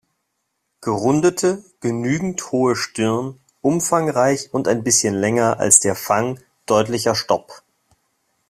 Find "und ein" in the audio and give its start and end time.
4.51-4.83